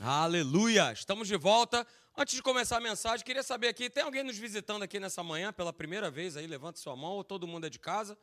[0.00, 0.92] Aleluia!
[0.92, 1.86] Estamos de volta.
[2.14, 5.54] Antes de começar a mensagem, queria saber aqui, tem alguém nos visitando aqui nessa manhã
[5.54, 6.46] pela primeira vez aí?
[6.46, 8.16] Levante sua mão, ou todo mundo é de casa?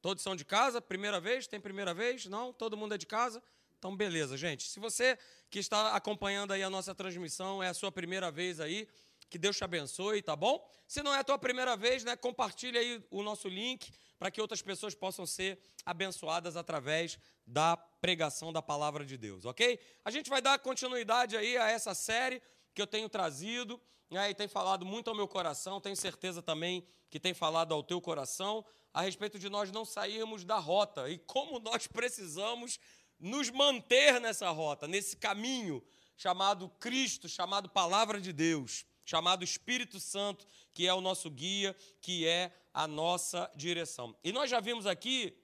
[0.00, 0.80] Todos são de casa?
[0.80, 1.46] Primeira vez?
[1.46, 2.26] Tem primeira vez?
[2.26, 2.52] Não?
[2.52, 3.40] Todo mundo é de casa?
[3.78, 4.68] Então, beleza, gente.
[4.68, 5.16] Se você
[5.48, 8.88] que está acompanhando aí a nossa transmissão é a sua primeira vez aí,
[9.30, 10.68] que Deus te abençoe, tá bom?
[10.88, 14.40] Se não é a tua primeira vez, né, compartilha aí o nosso link para que
[14.40, 17.16] outras pessoas possam ser abençoadas através
[17.46, 19.78] da pregação da palavra de Deus, ok?
[20.04, 22.42] A gente vai dar continuidade aí a essa série
[22.74, 26.84] que eu tenho trazido né, e tem falado muito ao meu coração, tenho certeza também
[27.08, 31.16] que tem falado ao teu coração a respeito de nós não sairmos da rota e
[31.16, 32.80] como nós precisamos
[33.20, 35.80] nos manter nessa rota, nesse caminho
[36.16, 42.26] chamado Cristo, chamado Palavra de Deus, chamado Espírito Santo, que é o nosso guia, que
[42.26, 44.16] é a nossa direção.
[44.24, 45.38] E nós já vimos aqui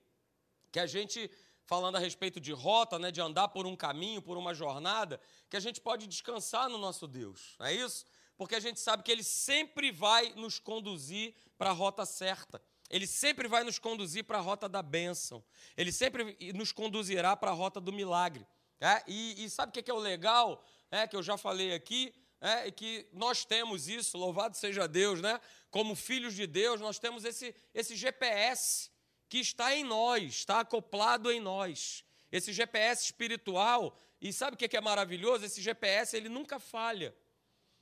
[0.72, 1.30] que a gente
[1.68, 5.56] falando a respeito de rota, né, de andar por um caminho, por uma jornada, que
[5.56, 8.06] a gente pode descansar no nosso Deus, não é isso?
[8.38, 12.62] Porque a gente sabe que Ele sempre vai nos conduzir para a rota certa.
[12.88, 15.44] Ele sempre vai nos conduzir para a rota da bênção.
[15.76, 18.46] Ele sempre nos conduzirá para a rota do milagre.
[18.80, 19.02] É?
[19.06, 20.64] E, e, sabe o que é o legal?
[20.90, 25.38] É, que eu já falei aqui, é, que nós temos isso, louvado seja Deus, né?
[25.70, 28.88] Como filhos de Deus, nós temos esse, esse GPS
[29.28, 32.04] que está em nós, está acoplado em nós.
[32.30, 35.44] Esse GPS espiritual, e sabe o que é maravilhoso?
[35.44, 37.14] Esse GPS ele nunca falha.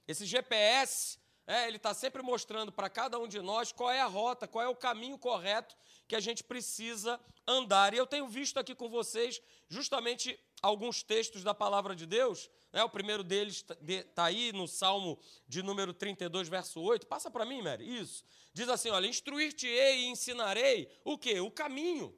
[0.06, 4.06] Esse GPS, é, ele está sempre mostrando para cada um de nós qual é a
[4.06, 7.92] rota, qual é o caminho correto que a gente precisa andar.
[7.92, 12.50] E eu tenho visto aqui com vocês justamente alguns textos da palavra de Deus.
[12.72, 12.82] Né?
[12.82, 15.18] O primeiro deles está aí no Salmo
[15.48, 17.06] de número 32, verso 8.
[17.06, 17.98] Passa para mim, Mary.
[17.98, 18.24] Isso.
[18.52, 21.40] Diz assim: olha, instruir-te-ei e ensinarei o quê?
[21.40, 22.14] O caminho.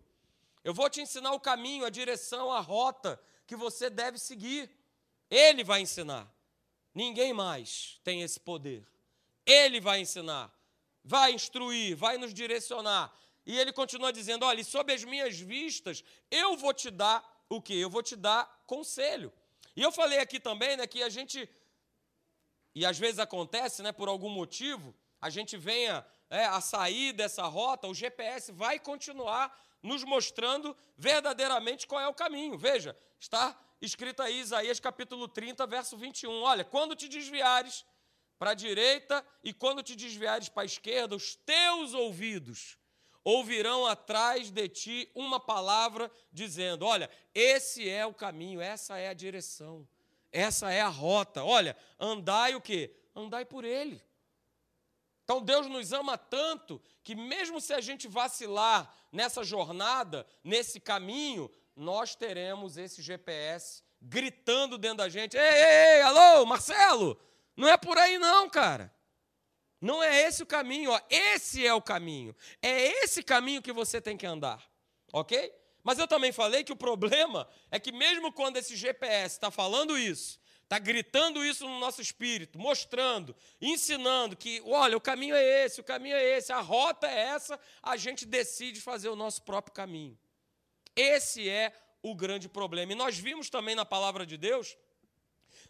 [0.65, 4.71] Eu vou te ensinar o caminho, a direção, a rota que você deve seguir.
[5.31, 6.33] Ele vai ensinar.
[6.95, 8.87] Ninguém mais tem esse poder.
[9.47, 10.53] Ele vai ensinar,
[11.05, 13.15] vai instruir, vai nos direcionar.
[13.47, 17.75] E ele continua dizendo: olha, sob as minhas vistas, eu vou te dar o quê?
[17.75, 19.33] Eu vou te dar conselho.
[19.75, 21.49] E eu falei aqui também né, que a gente,
[22.75, 27.45] e às vezes acontece, né, por algum motivo, a gente venha é, a sair dessa
[27.45, 32.59] rota, o GPS vai continuar nos mostrando verdadeiramente qual é o caminho.
[32.59, 36.43] Veja, está escrito aí Isaías capítulo 30, verso 21.
[36.43, 37.85] Olha, quando te desviares
[38.39, 42.79] para a direita e quando te desviares para a esquerda, os teus ouvidos
[43.29, 49.15] ouvirão atrás de ti uma palavra dizendo: Olha, esse é o caminho, essa é a
[49.15, 49.87] direção,
[50.33, 51.45] essa é a rota.
[51.45, 52.95] Olha, andai o quê?
[53.15, 54.03] Andai por ele.
[55.25, 61.51] Então Deus nos ama tanto que, mesmo se a gente vacilar nessa jornada, nesse caminho,
[61.77, 67.21] nós teremos esse GPS gritando dentro da gente: Ei, ei, ei, alô, Marcelo,
[67.55, 68.91] não é por aí não, cara.
[69.81, 71.01] Não é esse o caminho, ó.
[71.09, 72.35] esse é o caminho.
[72.61, 74.63] É esse caminho que você tem que andar,
[75.13, 75.53] ok?
[75.85, 79.97] Mas eu também falei que o problema é que, mesmo quando esse GPS está falando
[79.97, 85.81] isso, está gritando isso no nosso espírito, mostrando, ensinando que, olha, o caminho é esse,
[85.81, 89.73] o caminho é esse, a rota é essa, a gente decide fazer o nosso próprio
[89.73, 90.19] caminho.
[90.95, 91.73] Esse é
[92.03, 92.93] o grande problema.
[92.93, 94.77] E nós vimos também na palavra de Deus,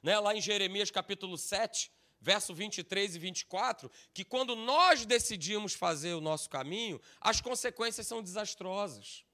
[0.03, 6.15] né, lá em Jeremias capítulo 7, verso 23 e 24, que quando nós decidimos fazer
[6.15, 9.25] o nosso caminho, as consequências são desastrosas.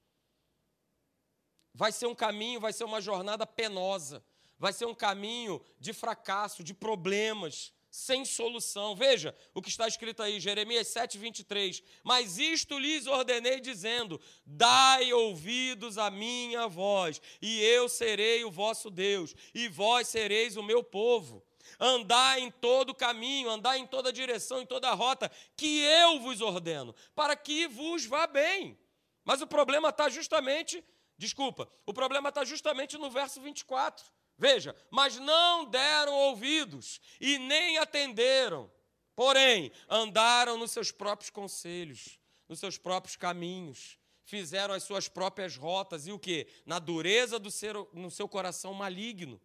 [1.73, 4.23] Vai ser um caminho, vai ser uma jornada penosa,
[4.57, 8.95] vai ser um caminho de fracasso, de problemas, sem solução.
[8.95, 11.81] Veja o que está escrito aí, Jeremias 7, 23.
[12.03, 18.89] Mas isto lhes ordenei, dizendo: Dai ouvidos à minha voz, e eu serei o vosso
[18.89, 21.44] Deus, e vós sereis o meu povo
[21.79, 26.95] andar em todo caminho, andar em toda direção, em toda rota, que eu vos ordeno,
[27.13, 28.77] para que vos vá bem.
[29.23, 30.83] Mas o problema está justamente,
[31.17, 34.05] desculpa, o problema está justamente no verso 24.
[34.37, 38.69] Veja, mas não deram ouvidos e nem atenderam,
[39.15, 46.07] porém andaram nos seus próprios conselhos, nos seus próprios caminhos, fizeram as suas próprias rotas
[46.07, 46.47] e o que?
[46.65, 49.39] Na dureza do seu, no seu coração maligno.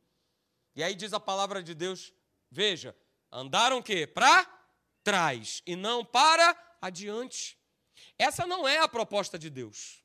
[0.74, 2.12] E aí diz a palavra de Deus
[2.50, 2.96] Veja,
[3.30, 4.06] andaram o quê?
[4.06, 4.44] Para
[5.04, 7.58] trás e não para adiante.
[8.18, 10.02] Essa não é a proposta de Deus.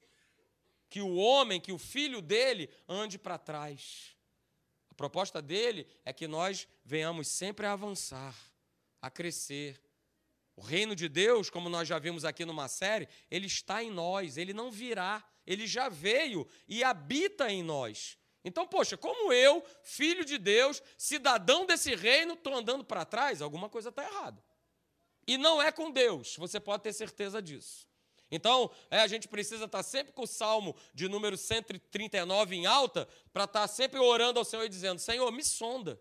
[0.90, 4.16] Que o homem, que o filho dele ande para trás.
[4.90, 8.36] A proposta dele é que nós venhamos sempre a avançar,
[9.02, 9.82] a crescer.
[10.56, 14.38] O reino de Deus, como nós já vimos aqui numa série, ele está em nós,
[14.38, 18.18] ele não virá, ele já veio e habita em nós.
[18.46, 23.42] Então, poxa, como eu, filho de Deus, cidadão desse reino, estou andando para trás?
[23.42, 24.42] Alguma coisa está errada.
[25.28, 27.88] E não é com Deus, você pode ter certeza disso.
[28.30, 32.68] Então, é, a gente precisa estar tá sempre com o salmo de número 139 em
[32.68, 36.00] alta, para estar tá sempre orando ao Senhor e dizendo: Senhor, me sonda.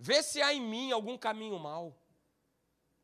[0.00, 1.96] Vê se há em mim algum caminho mau.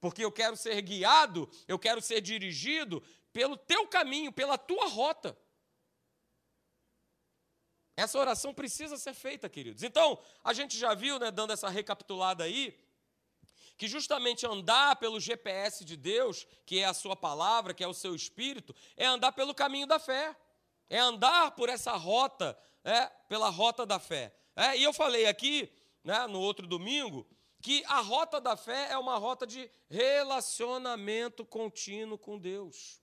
[0.00, 3.00] Porque eu quero ser guiado, eu quero ser dirigido
[3.32, 5.38] pelo teu caminho, pela tua rota.
[7.98, 9.82] Essa oração precisa ser feita, queridos.
[9.82, 12.78] Então, a gente já viu, né, dando essa recapitulada aí,
[13.76, 17.92] que justamente andar pelo GPS de Deus, que é a sua palavra, que é o
[17.92, 20.36] seu espírito, é andar pelo caminho da fé.
[20.88, 24.32] É andar por essa rota, é, pela rota da fé.
[24.54, 25.68] É, e eu falei aqui,
[26.04, 27.26] né, no outro domingo,
[27.60, 33.02] que a rota da fé é uma rota de relacionamento contínuo com Deus.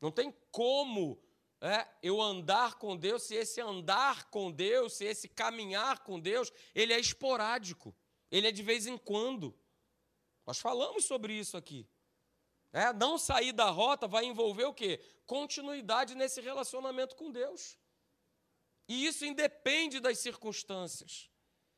[0.00, 1.20] Não tem como
[1.60, 6.52] é, eu andar com Deus, se esse andar com Deus, se esse caminhar com Deus,
[6.74, 7.94] ele é esporádico,
[8.30, 9.58] ele é de vez em quando.
[10.46, 11.88] Nós falamos sobre isso aqui.
[12.72, 15.00] É, não sair da rota vai envolver o quê?
[15.26, 17.78] Continuidade nesse relacionamento com Deus.
[18.88, 21.30] E isso independe das circunstâncias.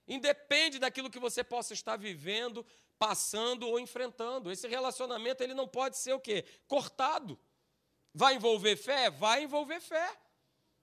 [0.09, 2.65] Independe daquilo que você possa estar vivendo,
[2.99, 4.51] passando ou enfrentando.
[4.51, 6.45] Esse relacionamento ele não pode ser o quê?
[6.67, 7.39] Cortado.
[8.19, 9.11] Vai envolver fé?
[9.11, 10.11] Vai envolver fé,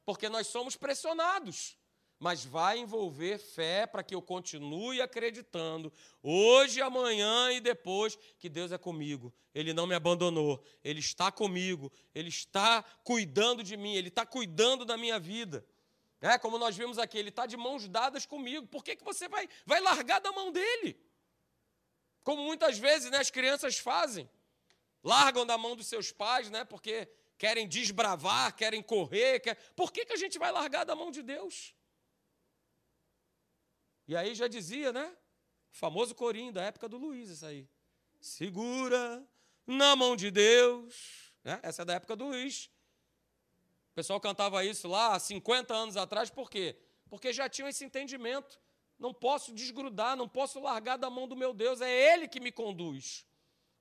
[0.05, 1.75] porque nós somos pressionados.
[2.19, 5.91] Mas vai envolver fé para que eu continue acreditando,
[6.21, 9.33] hoje, amanhã e depois, que Deus é comigo.
[9.51, 14.85] Ele não me abandonou, Ele está comigo, Ele está cuidando de mim, Ele está cuidando
[14.85, 15.65] da minha vida.
[16.21, 18.67] É, como nós vimos aqui, Ele está de mãos dadas comigo.
[18.67, 20.95] Por que, que você vai, vai largar da mão dele?
[22.23, 24.29] Como muitas vezes né, as crianças fazem.
[25.03, 29.39] Largam da mão dos seus pais, né, porque querem desbravar, querem correr.
[29.39, 29.55] Quer...
[29.75, 31.75] Por que, que a gente vai largar da mão de Deus?
[34.07, 35.15] E aí já dizia, né?
[35.71, 37.67] O famoso corinho da época do Luiz, isso aí.
[38.19, 39.25] Segura
[39.65, 41.33] na mão de Deus.
[41.43, 41.59] Né?
[41.63, 42.69] Essa é da época do Luiz.
[43.91, 46.75] O pessoal cantava isso lá há 50 anos atrás, por quê?
[47.09, 48.59] Porque já tinham esse entendimento.
[48.97, 51.81] Não posso desgrudar, não posso largar da mão do meu Deus.
[51.81, 53.25] É Ele que me conduz.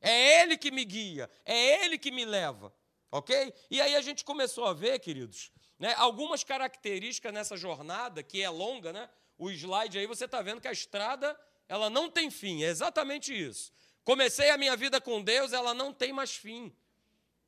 [0.01, 1.31] É Ele que me guia.
[1.45, 2.75] É Ele que me leva.
[3.13, 3.53] Ok?
[3.71, 8.49] E aí a gente começou a ver, queridos, né, algumas características nessa jornada, que é
[8.49, 9.09] longa, né?
[9.37, 11.39] O slide aí você está vendo que a estrada
[11.69, 13.71] ela não tem fim, é exatamente isso.
[14.03, 16.75] Comecei a minha vida com Deus, ela não tem mais fim.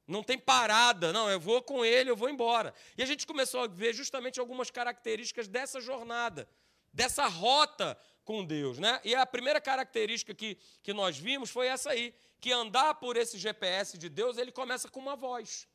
[0.07, 2.75] Não tem parada, não, eu vou com ele, eu vou embora.
[2.97, 6.47] E a gente começou a ver justamente algumas características dessa jornada,
[6.93, 8.79] dessa rota com Deus.
[8.79, 9.01] Né?
[9.05, 13.39] E a primeira característica que, que nós vimos foi essa aí, que andar por esse
[13.39, 15.69] GPS de Deus, ele começa com uma voz.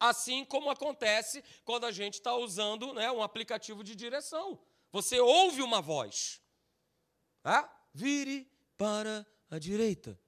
[0.00, 4.58] Assim como acontece quando a gente está usando né, um aplicativo de direção.
[4.92, 6.40] Você ouve uma voz.
[7.42, 10.18] Ah, vire para a direita.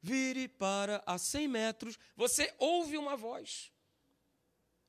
[0.00, 1.98] Vire para a 100 metros.
[2.16, 3.72] Você ouve uma voz.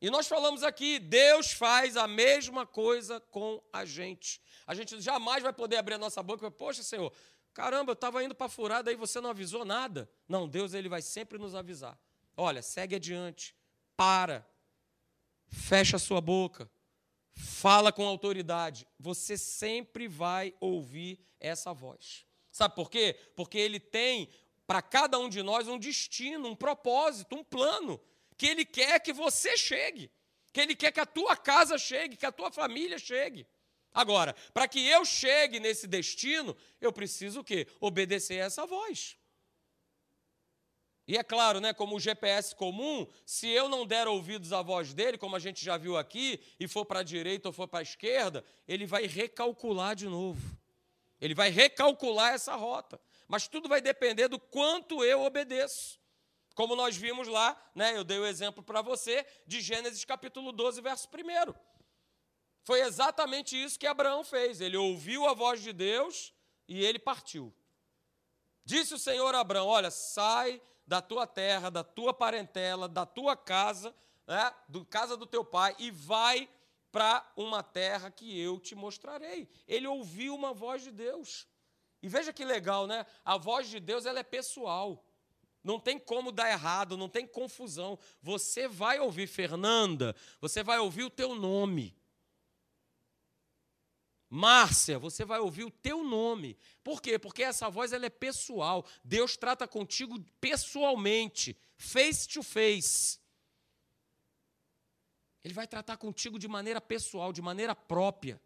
[0.05, 4.39] E nós falamos aqui, Deus faz a mesma coisa com a gente.
[4.67, 7.11] A gente jamais vai poder abrir a nossa boca e falar, poxa, Senhor,
[7.51, 10.07] caramba, eu estava indo para furada e você não avisou nada.
[10.29, 11.99] Não, Deus ele vai sempre nos avisar.
[12.37, 13.55] Olha, segue adiante,
[13.97, 14.47] para,
[15.47, 16.69] fecha a sua boca,
[17.33, 18.87] fala com autoridade.
[18.99, 22.27] Você sempre vai ouvir essa voz.
[22.51, 23.17] Sabe por quê?
[23.35, 24.29] Porque ele tem
[24.67, 28.00] para cada um de nós um destino, um propósito, um plano
[28.38, 30.12] que Ele quer que você chegue,
[30.51, 33.48] que Ele quer que a tua casa chegue, que a tua família chegue.
[33.94, 37.65] Agora, para que eu chegue nesse destino, eu preciso o quê?
[37.80, 39.18] Obedecer a essa voz.
[41.08, 44.94] E é claro, né, como o GPS comum, se eu não der ouvidos à voz
[44.94, 47.80] dele, como a gente já viu aqui, e for para a direita ou for para
[47.80, 50.58] a esquerda, ele vai recalcular de novo.
[51.22, 53.00] Ele vai recalcular essa rota.
[53.27, 56.00] Mas tudo vai depender do quanto eu obedeço.
[56.55, 60.81] Como nós vimos lá, né, eu dei o exemplo para você de Gênesis capítulo 12,
[60.81, 61.53] verso 1.
[62.63, 64.62] Foi exatamente isso que Abraão fez.
[64.62, 66.33] Ele ouviu a voz de Deus
[66.67, 67.53] e ele partiu.
[68.63, 73.35] Disse o Senhor a Abraão: Olha, sai da tua terra, da tua parentela, da tua
[73.35, 73.93] casa,
[74.25, 76.50] né, do casa do teu pai e vai
[76.89, 79.50] para uma terra que eu te mostrarei.
[79.67, 81.45] Ele ouviu uma voz de Deus.
[82.01, 83.05] E veja que legal, né?
[83.25, 85.03] A voz de Deus ela é pessoal.
[85.65, 87.98] Não tem como dar errado, não tem confusão.
[88.22, 91.98] Você vai ouvir Fernanda, você vai ouvir o teu nome.
[94.29, 96.55] Márcia, você vai ouvir o teu nome.
[96.84, 97.17] Por quê?
[97.17, 98.86] Porque essa voz ela é pessoal.
[99.03, 103.19] Deus trata contigo pessoalmente, face to face.
[105.43, 108.39] Ele vai tratar contigo de maneira pessoal, de maneira própria.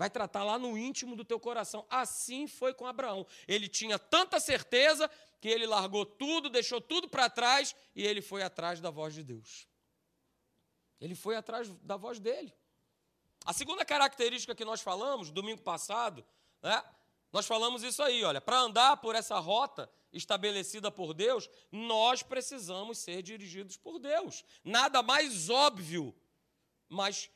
[0.00, 1.84] Vai tratar lá no íntimo do teu coração.
[1.90, 3.26] Assim foi com Abraão.
[3.46, 5.10] Ele tinha tanta certeza
[5.42, 9.22] que ele largou tudo, deixou tudo para trás e ele foi atrás da voz de
[9.22, 9.68] Deus.
[11.02, 12.50] Ele foi atrás da voz dele.
[13.44, 16.24] A segunda característica que nós falamos domingo passado,
[16.62, 16.82] né?
[17.30, 22.96] Nós falamos isso aí, olha, para andar por essa rota estabelecida por Deus, nós precisamos
[22.96, 24.46] ser dirigidos por Deus.
[24.64, 26.16] Nada mais óbvio,
[26.88, 27.28] mas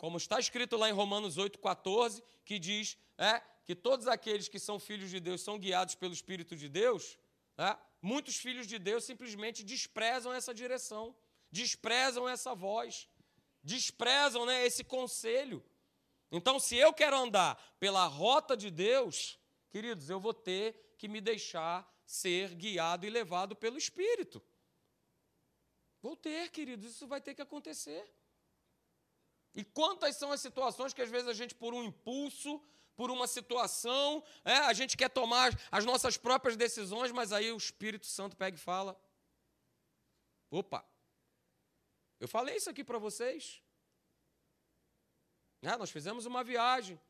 [0.00, 4.80] como está escrito lá em Romanos 8,14, que diz é, que todos aqueles que são
[4.80, 7.18] filhos de Deus são guiados pelo Espírito de Deus,
[7.58, 11.14] é, muitos filhos de Deus simplesmente desprezam essa direção,
[11.52, 13.10] desprezam essa voz,
[13.62, 15.62] desprezam né, esse conselho.
[16.32, 19.38] Então, se eu quero andar pela rota de Deus,
[19.68, 24.42] queridos, eu vou ter que me deixar ser guiado e levado pelo Espírito.
[26.00, 28.10] Vou ter, queridos, isso vai ter que acontecer.
[29.54, 32.62] E quantas são as situações que às vezes a gente, por um impulso,
[32.94, 37.56] por uma situação, é, a gente quer tomar as nossas próprias decisões, mas aí o
[37.56, 39.00] Espírito Santo pega e fala:
[40.50, 40.84] opa,
[42.18, 43.62] eu falei isso aqui para vocês.
[45.62, 47.00] É, nós fizemos uma viagem,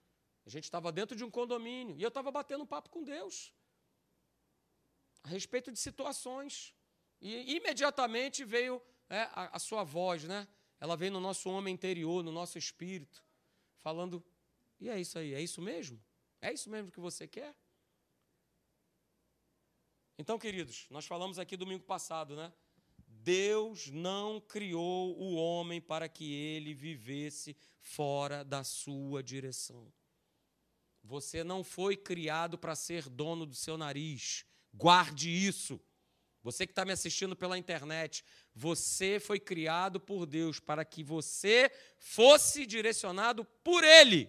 [0.47, 3.53] a gente estava dentro de um condomínio e eu estava batendo um papo com Deus
[5.23, 6.75] a respeito de situações.
[7.21, 10.49] E imediatamente veio é, a, a sua voz, né?
[10.81, 13.23] Ela veio no nosso homem interior, no nosso espírito,
[13.77, 14.25] falando:
[14.81, 16.03] e é isso aí, é isso mesmo?
[16.41, 17.55] É isso mesmo que você quer?
[20.19, 22.53] Então, queridos, nós falamos aqui domingo passado, né?
[23.07, 29.93] Deus não criou o homem para que ele vivesse fora da sua direção.
[31.03, 34.45] Você não foi criado para ser dono do seu nariz.
[34.73, 35.81] Guarde isso.
[36.43, 41.71] Você que está me assistindo pela internet, você foi criado por Deus para que você
[41.99, 44.29] fosse direcionado por Ele.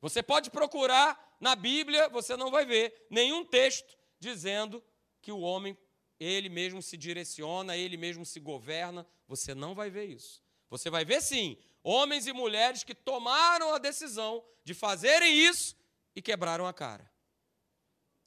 [0.00, 4.84] Você pode procurar na Bíblia, você não vai ver nenhum texto dizendo
[5.22, 5.76] que o homem,
[6.20, 9.06] ele mesmo se direciona, ele mesmo se governa.
[9.26, 10.42] Você não vai ver isso.
[10.68, 15.74] Você vai ver sim, homens e mulheres que tomaram a decisão de fazerem isso
[16.14, 17.10] e quebraram a cara.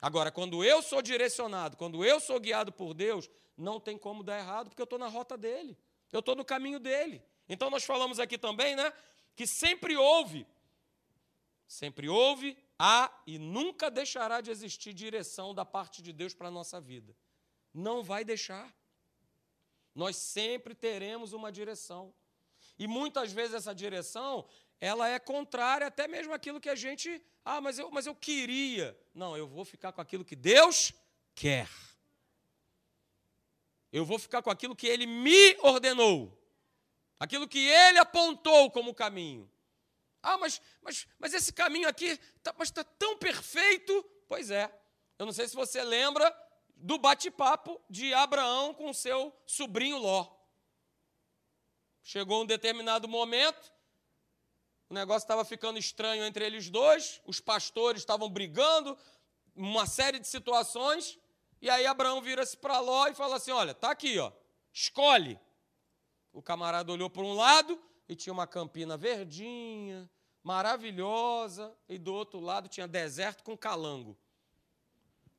[0.02, 4.38] Agora, quando eu sou direcionado, quando eu sou guiado por Deus, não tem como dar
[4.38, 5.78] errado, porque eu estou na rota dele,
[6.12, 7.24] eu estou no caminho dele.
[7.50, 8.94] Então, nós falamos aqui também, né,
[9.36, 10.46] que sempre houve,
[11.68, 16.52] sempre houve, há e nunca deixará de existir direção da parte de Deus para a
[16.52, 17.16] nossa vida.
[17.74, 18.74] Não vai deixar.
[19.94, 22.14] Nós sempre teremos uma direção.
[22.78, 24.48] E muitas vezes essa direção,
[24.80, 29.00] ela é contrária até mesmo àquilo que a gente ah, mas eu, mas eu queria.
[29.16, 30.92] Não, eu vou ficar com aquilo que Deus
[31.34, 31.70] quer.
[33.90, 36.38] Eu vou ficar com aquilo que Ele me ordenou.
[37.18, 39.50] Aquilo que Ele apontou como caminho.
[40.22, 44.04] Ah, mas, mas, mas esse caminho aqui tá, está tão perfeito.
[44.28, 44.70] Pois é.
[45.18, 46.30] Eu não sei se você lembra
[46.76, 50.28] do bate-papo de Abraão com seu sobrinho Ló.
[52.04, 53.72] Chegou um determinado momento,
[54.90, 58.98] o negócio estava ficando estranho entre eles dois, os pastores estavam brigando,
[59.56, 61.20] uma série de situações,
[61.62, 64.32] e aí Abraão vira-se para Ló e fala assim: Olha, tá aqui, ó,
[64.72, 65.40] escolhe.
[66.32, 70.10] O camarada olhou para um lado e tinha uma campina verdinha,
[70.44, 74.18] maravilhosa, e do outro lado tinha deserto com calango.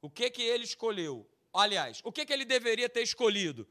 [0.02, 1.26] O que que ele escolheu?
[1.52, 3.67] Aliás, o que que ele deveria ter escolhido?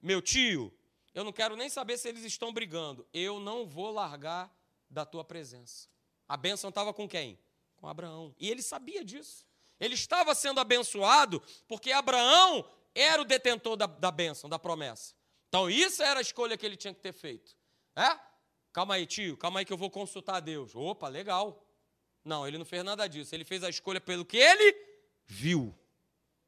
[0.00, 0.72] Meu tio,
[1.14, 3.06] eu não quero nem saber se eles estão brigando.
[3.12, 4.52] Eu não vou largar
[4.92, 5.88] da tua presença.
[6.28, 7.38] A bênção estava com quem?
[7.76, 8.34] Com Abraão.
[8.38, 9.46] E ele sabia disso.
[9.80, 15.14] Ele estava sendo abençoado porque Abraão era o detentor da, da bênção, da promessa.
[15.48, 17.56] Então, isso era a escolha que ele tinha que ter feito.
[17.96, 18.18] É?
[18.72, 20.74] Calma aí, tio, calma aí que eu vou consultar a Deus.
[20.74, 21.66] Opa, legal.
[22.24, 23.34] Não, ele não fez nada disso.
[23.34, 24.74] Ele fez a escolha pelo que ele
[25.26, 25.76] viu.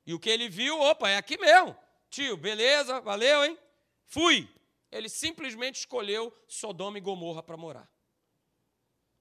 [0.07, 1.77] E o que ele viu, opa, é aqui mesmo.
[2.09, 3.59] Tio, beleza, valeu, hein?
[4.07, 4.49] Fui.
[4.93, 7.91] Ele simplesmente escolheu Sodoma e Gomorra para morar.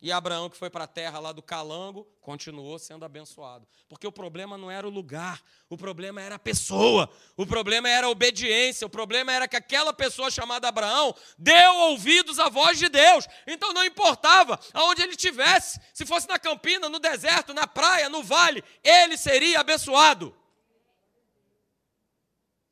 [0.04, 3.66] E Abraão, que foi para a terra lá do Calango, continuou sendo abençoado.
[3.88, 8.08] Porque o problema não era o lugar, o problema era a pessoa, o problema era
[8.08, 12.90] a obediência, o problema era que aquela pessoa chamada Abraão deu ouvidos à voz de
[12.90, 13.26] Deus.
[13.48, 18.22] Então não importava aonde ele estivesse, se fosse na campina, no deserto, na praia, no
[18.22, 20.36] vale, ele seria abençoado.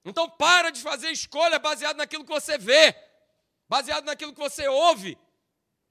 [0.04, 2.94] Então para de fazer escolha baseado naquilo que você vê,
[3.70, 5.18] baseado naquilo que você ouve.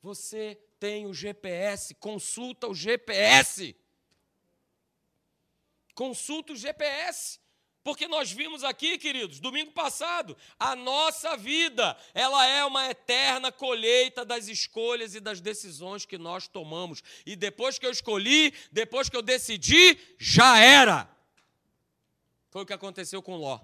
[0.02, 3.76] Você tem o GPS, consulta o GPS.
[5.94, 7.38] Consulta o GPS.
[7.82, 14.24] Porque nós vimos aqui, queridos, domingo passado, a nossa vida, ela é uma eterna colheita
[14.24, 17.02] das escolhas e das decisões que nós tomamos.
[17.24, 21.08] E depois que eu escolhi, depois que eu decidi, já era.
[22.50, 23.60] Foi o que aconteceu com Ló.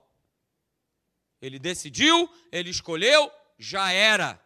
[1.40, 4.42] Ele decidiu, ele escolheu, já era.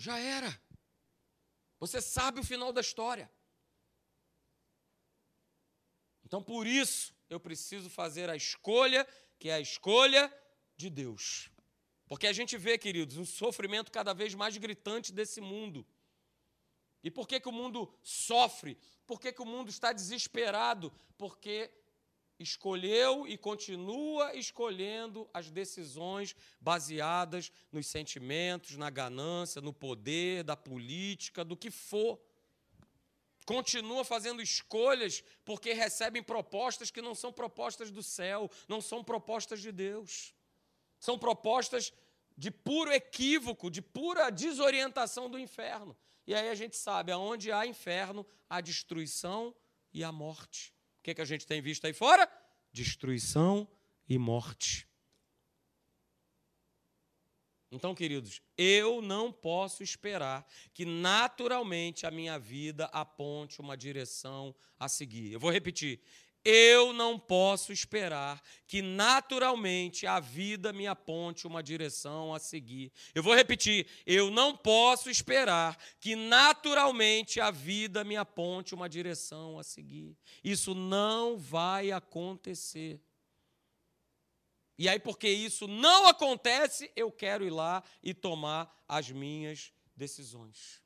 [0.00, 0.50] Já era.
[1.78, 3.30] Você sabe o final da história.
[6.24, 9.06] Então, por isso, eu preciso fazer a escolha,
[9.38, 10.34] que é a escolha
[10.74, 11.50] de Deus.
[12.06, 15.86] Porque a gente vê, queridos, um sofrimento cada vez mais gritante desse mundo.
[17.04, 18.78] E por que, que o mundo sofre?
[19.06, 20.90] Por que, que o mundo está desesperado?
[21.18, 21.70] Porque
[22.40, 31.44] escolheu e continua escolhendo as decisões baseadas nos sentimentos, na ganância, no poder, da política,
[31.44, 32.18] do que for
[33.50, 39.60] continua fazendo escolhas porque recebem propostas que não são propostas do céu, não são propostas
[39.60, 40.32] de Deus.
[41.00, 41.92] São propostas
[42.36, 45.96] de puro equívoco, de pura desorientação do inferno.
[46.28, 49.52] E aí a gente sabe, aonde há inferno, há destruição
[49.92, 50.72] e a morte.
[51.00, 52.30] O que, é que a gente tem visto aí fora?
[52.70, 53.66] Destruição
[54.06, 54.86] e morte.
[57.72, 64.88] Então, queridos, eu não posso esperar que naturalmente a minha vida aponte uma direção a
[64.88, 65.32] seguir.
[65.32, 66.02] Eu vou repetir.
[66.42, 72.90] Eu não posso esperar que naturalmente a vida me aponte uma direção a seguir.
[73.14, 73.86] Eu vou repetir.
[74.06, 80.16] Eu não posso esperar que naturalmente a vida me aponte uma direção a seguir.
[80.42, 83.02] Isso não vai acontecer.
[84.78, 90.80] E aí, porque isso não acontece, eu quero ir lá e tomar as minhas decisões.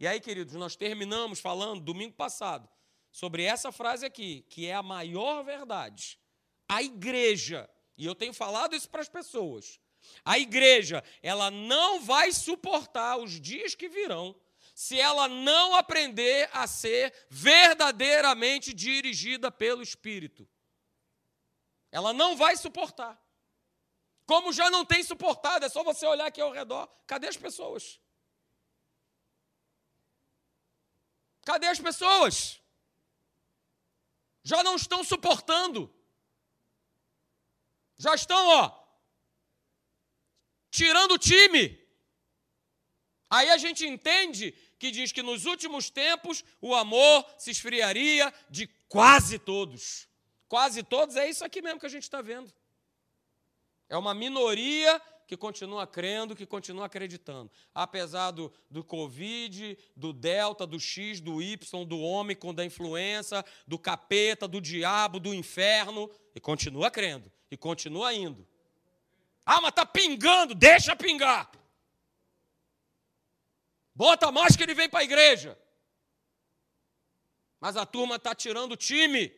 [0.00, 2.68] E aí, queridos, nós terminamos falando domingo passado
[3.12, 6.18] sobre essa frase aqui, que é a maior verdade.
[6.68, 9.78] A igreja, e eu tenho falado isso para as pessoas,
[10.24, 14.34] a igreja, ela não vai suportar os dias que virão
[14.74, 20.48] se ela não aprender a ser verdadeiramente dirigida pelo Espírito.
[21.90, 23.22] Ela não vai suportar.
[24.24, 26.88] Como já não tem suportado, é só você olhar aqui ao redor.
[27.06, 28.00] Cadê as pessoas?
[31.44, 32.61] Cadê as pessoas?
[34.42, 35.92] Já não estão suportando.
[37.96, 38.82] Já estão, ó,
[40.70, 41.80] tirando o time.
[43.30, 48.66] Aí a gente entende que diz que nos últimos tempos o amor se esfriaria de
[48.88, 50.08] quase todos.
[50.48, 52.52] Quase todos, é isso aqui mesmo que a gente está vendo.
[53.88, 55.00] É uma minoria
[55.32, 57.50] que continua crendo, que continua acreditando.
[57.74, 63.78] Apesar do, do Covid, do Delta, do X, do Y, do Ômicron, da influenza, do
[63.78, 68.46] capeta, do diabo, do inferno, e continua crendo, e continua indo.
[69.46, 71.50] Ah, mas está pingando, deixa pingar.
[73.94, 75.58] Bota a máscara e vem para a igreja.
[77.58, 79.34] Mas a turma está tirando o time.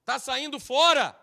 [0.00, 1.14] Está saindo fora.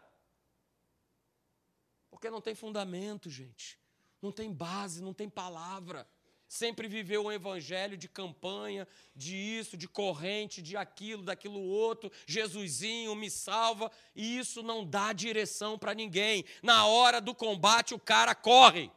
[2.11, 3.83] Porque não tem fundamento, gente.
[4.25, 6.07] Não tem base, não tem palavra.
[6.47, 12.11] Sempre viveu um evangelho de campanha, de isso, de corrente, de aquilo, daquilo outro.
[12.25, 13.91] Jesusinho me salva.
[14.15, 16.43] E isso não dá direção para ninguém.
[16.63, 18.91] Na hora do combate, o cara corre.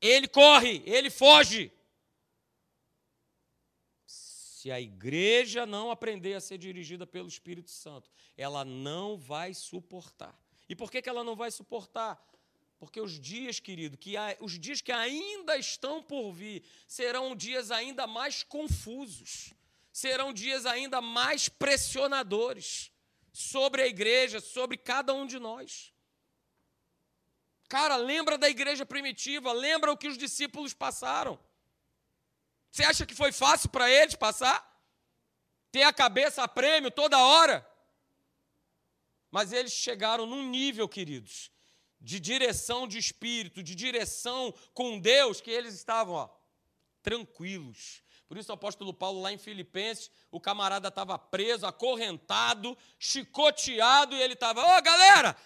[0.00, 1.72] Ele corre, ele foge
[4.66, 10.36] se a igreja não aprender a ser dirigida pelo Espírito Santo, ela não vai suportar.
[10.68, 12.22] E por que, que ela não vai suportar?
[12.78, 18.06] Porque os dias, querido, que os dias que ainda estão por vir, serão dias ainda
[18.06, 19.54] mais confusos,
[19.92, 22.92] serão dias ainda mais pressionadores
[23.32, 25.92] sobre a igreja, sobre cada um de nós.
[27.68, 31.38] Cara, lembra da igreja primitiva, lembra o que os discípulos passaram.
[32.70, 34.64] Você acha que foi fácil para eles passar?
[35.72, 37.66] Ter a cabeça a prêmio toda hora?
[39.30, 41.50] Mas eles chegaram num nível, queridos,
[42.00, 46.28] de direção de espírito, de direção com Deus, que eles estavam ó,
[47.02, 48.02] tranquilos.
[48.28, 54.22] Por isso o apóstolo Paulo, lá em Filipenses, o camarada estava preso, acorrentado, chicoteado, e
[54.22, 55.36] ele estava, ô oh, galera,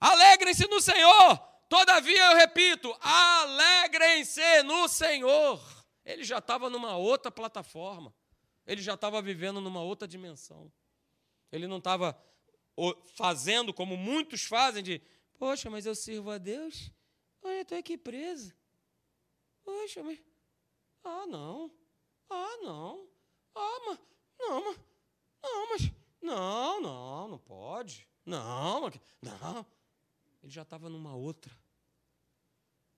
[0.00, 1.38] alegrem-se no Senhor.
[1.68, 5.60] Todavia eu repito, alegrem-se no Senhor.
[6.02, 8.14] Ele já estava numa outra plataforma.
[8.66, 10.72] Ele já estava vivendo numa outra dimensão.
[11.52, 12.18] Ele não estava
[13.14, 15.02] fazendo como muitos fazem de,
[15.38, 16.92] poxa, mas eu sirvo a Deus?
[17.42, 18.54] Olha, estou aqui preso.
[19.64, 20.18] Poxa, mas.
[21.04, 21.70] Ah, não.
[22.30, 23.08] Ah, não.
[23.54, 23.98] Ah, mas,
[24.38, 24.78] Não, mas.
[25.42, 25.92] Não, mas.
[26.20, 28.08] Não, não, não pode.
[28.24, 28.90] Não,
[29.22, 29.66] não.
[30.42, 31.52] Ele já estava numa outra.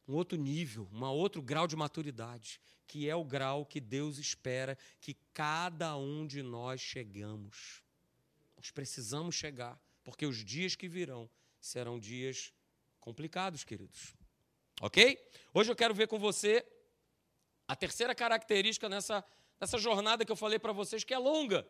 [0.09, 4.77] Um outro nível, um outro grau de maturidade, que é o grau que Deus espera
[5.01, 7.83] que cada um de nós chegamos.
[8.61, 12.53] Nós precisamos chegar, porque os dias que virão serão dias
[13.01, 14.14] complicados, queridos.
[14.83, 15.18] Ok?
[15.55, 16.62] Hoje eu quero ver com você
[17.66, 19.25] a terceira característica nessa,
[19.59, 21.66] nessa jornada que eu falei para vocês, que é longa.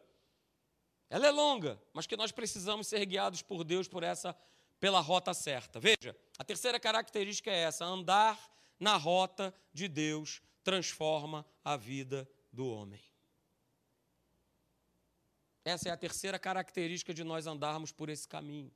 [1.08, 4.36] Ela é longa, mas que nós precisamos ser guiados por Deus por essa
[4.80, 5.78] pela rota certa.
[5.78, 8.36] Veja, a terceira característica é essa: andar
[8.80, 13.09] na rota de Deus transforma a vida do homem.
[15.64, 18.72] Essa é a terceira característica de nós andarmos por esse caminho.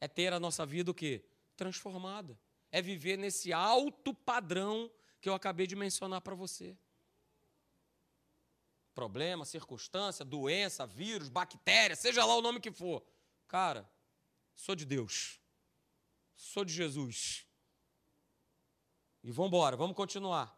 [0.00, 1.24] É ter a nossa vida o quê?
[1.56, 2.38] Transformada.
[2.70, 6.76] É viver nesse alto padrão que eu acabei de mencionar para você.
[8.94, 13.02] Problema, circunstância, doença, vírus, bactéria, seja lá o nome que for.
[13.48, 13.90] Cara,
[14.54, 15.40] sou de Deus.
[16.34, 17.46] Sou de Jesus.
[19.22, 20.56] E vamos embora, vamos continuar.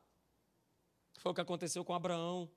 [1.18, 2.51] Foi o que aconteceu com Abraão.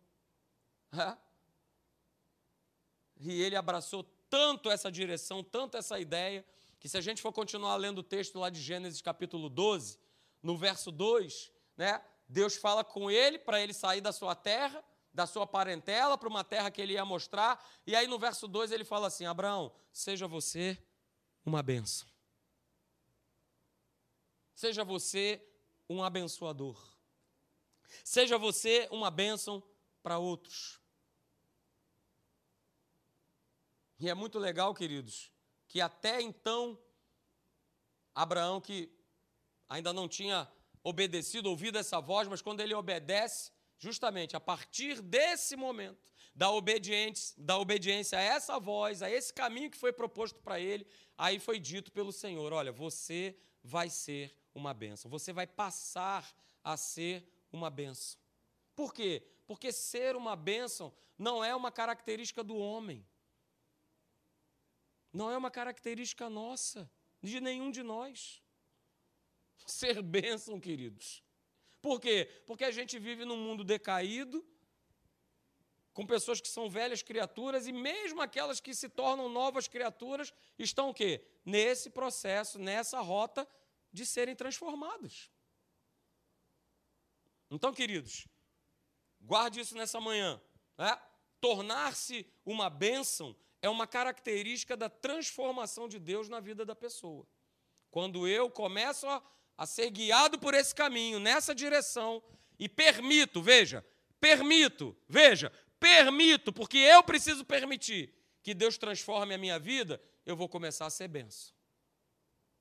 [3.21, 6.43] E ele abraçou tanto essa direção, tanto essa ideia,
[6.79, 9.99] que se a gente for continuar lendo o texto lá de Gênesis capítulo 12,
[10.41, 15.27] no verso 2, né, Deus fala com ele para ele sair da sua terra, da
[15.27, 18.83] sua parentela, para uma terra que ele ia mostrar, e aí no verso 2 ele
[18.83, 20.81] fala assim: Abraão, seja você
[21.45, 22.07] uma bênção.
[24.55, 25.39] Seja você
[25.89, 26.81] um abençoador.
[28.03, 29.61] Seja você uma bênção
[30.01, 30.80] para outros.
[34.01, 35.31] E é muito legal, queridos,
[35.67, 36.75] que até então,
[38.15, 38.91] Abraão, que
[39.69, 40.51] ainda não tinha
[40.83, 47.35] obedecido, ouvido essa voz, mas quando ele obedece, justamente a partir desse momento, da obediência,
[47.37, 51.59] da obediência a essa voz, a esse caminho que foi proposto para ele, aí foi
[51.59, 57.69] dito pelo Senhor: olha, você vai ser uma bênção, você vai passar a ser uma
[57.69, 58.19] bênção.
[58.75, 59.21] Por quê?
[59.45, 63.05] Porque ser uma bênção não é uma característica do homem.
[65.11, 66.89] Não é uma característica nossa,
[67.21, 68.41] de nenhum de nós.
[69.65, 71.23] Ser bênção, queridos.
[71.81, 72.29] Por quê?
[72.45, 74.45] Porque a gente vive num mundo decaído,
[75.93, 80.89] com pessoas que são velhas criaturas e mesmo aquelas que se tornam novas criaturas estão
[80.89, 81.25] o quê?
[81.43, 83.47] Nesse processo, nessa rota
[83.91, 85.29] de serem transformadas.
[87.49, 88.27] Então, queridos,
[89.19, 90.41] guarde isso nessa manhã.
[90.77, 90.97] Né?
[91.41, 97.27] Tornar-se uma bênção é uma característica da transformação de Deus na vida da pessoa.
[97.89, 99.21] Quando eu começo a,
[99.57, 102.23] a ser guiado por esse caminho, nessa direção,
[102.57, 103.85] e permito, veja,
[104.19, 110.47] permito, veja, permito, porque eu preciso permitir que Deus transforme a minha vida, eu vou
[110.47, 111.53] começar a ser benção.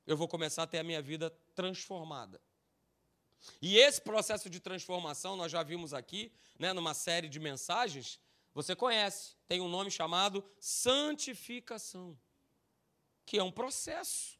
[0.07, 2.41] Eu vou começar a ter a minha vida transformada.
[3.63, 8.19] E esse processo de transformação, nós já vimos aqui, né, numa série de mensagens,
[8.53, 12.19] você conhece, tem um nome chamado santificação,
[13.25, 14.39] que é um processo.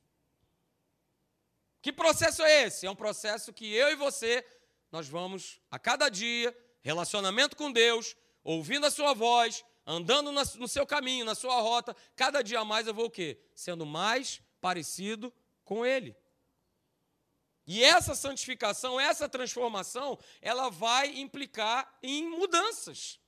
[1.81, 2.87] Que processo é esse?
[2.87, 4.45] É um processo que eu e você,
[4.91, 10.87] nós vamos a cada dia, relacionamento com Deus, ouvindo a sua voz, andando no seu
[10.87, 13.41] caminho, na sua rota, cada dia mais eu vou o quê?
[13.55, 15.33] Sendo mais parecido
[15.65, 16.17] com Ele.
[17.67, 23.20] E essa santificação, essa transformação, ela vai implicar em mudanças.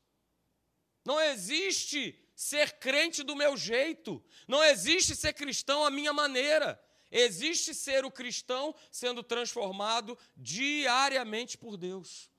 [1.05, 6.83] Não existe ser crente do meu jeito, não existe ser cristão à minha maneira.
[7.11, 12.31] Existe ser o cristão sendo transformado diariamente por Deus,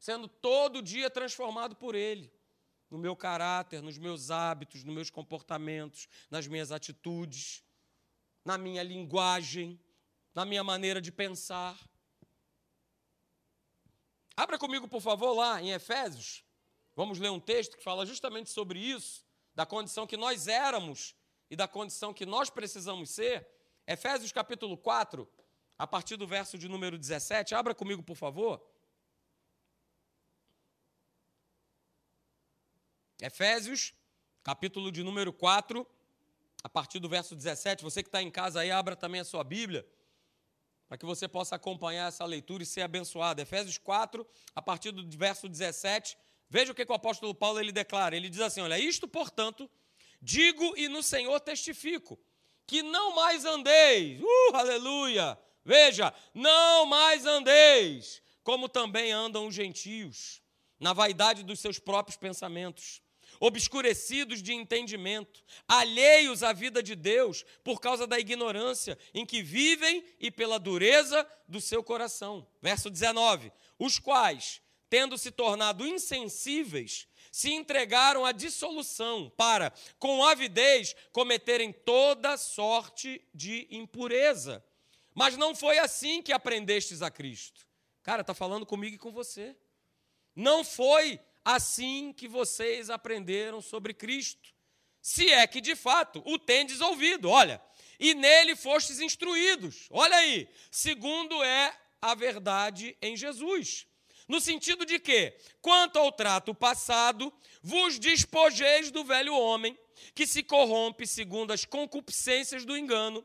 [0.00, 2.32] sendo todo dia transformado por Ele,
[2.90, 7.62] no meu caráter, nos meus hábitos, nos meus comportamentos, nas minhas atitudes,
[8.44, 9.80] na minha linguagem
[10.36, 11.74] na minha maneira de pensar.
[14.36, 16.44] Abra comigo, por favor, lá em Efésios.
[16.96, 19.22] Vamos ler um texto que fala justamente sobre isso,
[19.54, 21.14] da condição que nós éramos
[21.50, 23.46] e da condição que nós precisamos ser.
[23.86, 25.28] Efésios capítulo 4,
[25.78, 27.54] a partir do verso de número 17.
[27.54, 28.66] Abra comigo, por favor.
[33.20, 33.92] Efésios,
[34.42, 35.86] capítulo de número 4,
[36.64, 37.84] a partir do verso 17.
[37.84, 39.86] Você que está em casa aí, abra também a sua Bíblia
[40.88, 43.40] para que você possa acompanhar essa leitura e ser abençoado.
[43.40, 46.16] Efésios 4, a partir do verso 17,
[46.48, 48.16] veja o que, que o apóstolo Paulo ele declara.
[48.16, 49.70] Ele diz assim: Olha, isto, portanto,
[50.20, 52.18] digo e no Senhor testifico,
[52.66, 60.42] que não mais andeis, uh, aleluia, veja, não mais andeis, como também andam os gentios,
[60.78, 63.00] na vaidade dos seus próprios pensamentos
[63.40, 70.04] obscurecidos de entendimento, alheios à vida de Deus por causa da ignorância em que vivem
[70.18, 72.46] e pela dureza do seu coração.
[72.60, 80.94] Verso 19: Os quais, tendo se tornado insensíveis, se entregaram à dissolução para, com avidez,
[81.12, 84.64] cometerem toda sorte de impureza.
[85.14, 87.66] Mas não foi assim que aprendestes a Cristo.
[88.02, 89.56] Cara, está falando comigo e com você.
[90.34, 94.54] Não foi assim que vocês aprenderam sobre Cristo.
[95.00, 97.62] Se é que de fato o tendes ouvido, olha,
[97.98, 103.86] e nele fostes instruídos, olha aí, segundo é a verdade em Jesus.
[104.28, 109.78] No sentido de que, quanto ao trato passado, vos despojeis do velho homem,
[110.14, 113.24] que se corrompe segundo as concupiscências do engano,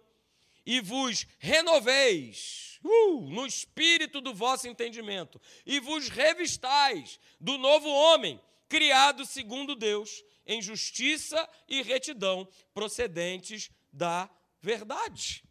[0.66, 8.40] e vos renoveis uh, no espírito do vosso entendimento, e vos revistais do novo homem,
[8.70, 14.30] criado segundo Deus, em justiça e retidão, procedentes da
[14.62, 15.44] verdade.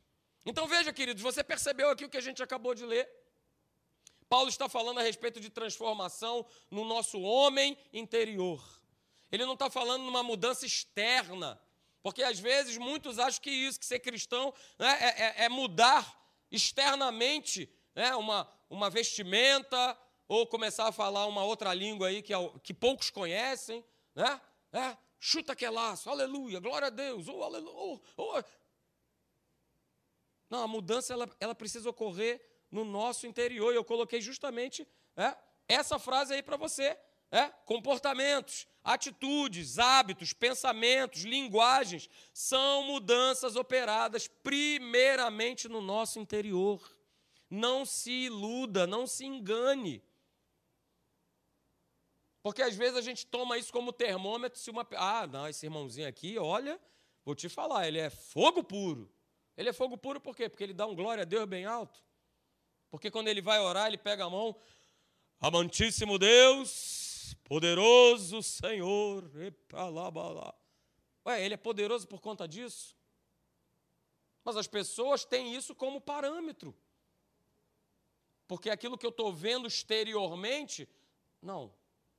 [0.45, 3.09] Então veja, queridos, você percebeu aqui o que a gente acabou de ler?
[4.31, 8.63] Paulo está falando a respeito de transformação no nosso homem interior.
[9.33, 11.61] Ele não está falando numa mudança externa,
[12.01, 16.17] porque às vezes muitos acham que isso, que ser cristão, né, é, é, é mudar
[16.49, 22.73] externamente né, uma, uma vestimenta, ou começar a falar uma outra língua aí que, que
[22.73, 24.41] poucos conhecem, né?
[24.73, 28.45] É, chuta que é laço, aleluia, glória a Deus, oh, aleluia, oh, oh.
[30.49, 32.41] Não, a mudança ela, ela precisa ocorrer
[32.71, 33.73] no nosso interior.
[33.73, 35.37] E eu coloquei justamente é,
[35.69, 36.99] essa frase aí para você.
[37.33, 46.83] É, comportamentos, atitudes, hábitos, pensamentos, linguagens são mudanças operadas primeiramente no nosso interior.
[47.49, 50.03] Não se iluda, não se engane.
[52.43, 54.87] Porque às vezes a gente toma isso como termômetro, se uma.
[54.97, 56.81] Ah, não, esse irmãozinho aqui, olha,
[57.25, 59.13] vou te falar, ele é fogo puro.
[59.57, 60.49] Ele é fogo puro por quê?
[60.49, 62.03] Porque ele dá um glória a Deus bem alto.
[62.91, 64.57] Porque quando ele vai orar, ele pega a mão,
[65.41, 69.29] amantíssimo Deus, Poderoso Senhor.
[71.27, 72.97] Ué, ele é poderoso por conta disso?
[74.45, 76.73] Mas as pessoas têm isso como parâmetro.
[78.47, 80.89] Porque aquilo que eu estou vendo exteriormente,
[81.43, 81.75] não.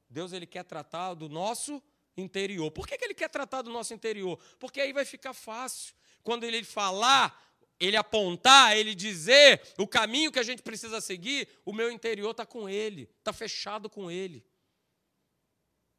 [0.10, 1.82] Deus ele quer tratar do nosso
[2.18, 2.70] interior.
[2.70, 4.38] Por que, que ele quer tratar do nosso interior?
[4.60, 5.96] Porque aí vai ficar fácil.
[6.24, 7.51] Quando ele falar,
[7.82, 12.46] ele apontar, ele dizer o caminho que a gente precisa seguir, o meu interior está
[12.46, 14.46] com ele, está fechado com ele.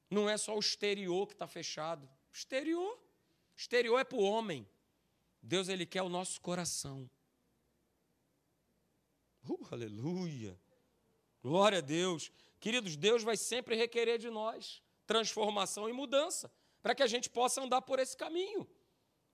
[0.09, 2.09] Não é só o exterior que está fechado.
[2.33, 2.99] Exterior.
[3.57, 4.69] Exterior é para o homem.
[5.43, 7.11] Deus, Ele quer o nosso coração.
[9.49, 10.59] Uh, aleluia.
[11.43, 12.31] Glória a Deus.
[12.61, 17.61] Queridos, Deus vai sempre requerer de nós transformação e mudança, para que a gente possa
[17.61, 18.69] andar por esse caminho.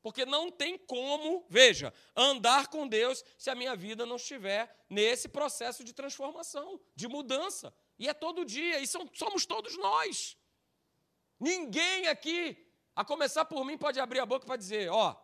[0.02, 5.28] Porque não tem como, veja, andar com Deus se a minha vida não estiver nesse
[5.28, 7.74] processo de transformação, de mudança.
[7.98, 10.36] E é todo dia, e são, somos todos nós.
[11.38, 12.56] Ninguém aqui,
[12.94, 15.16] a começar por mim, pode abrir a boca para dizer: Ó,